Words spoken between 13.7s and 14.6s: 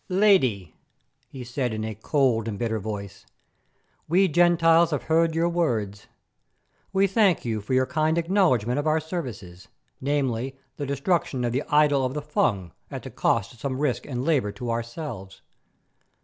risk and labour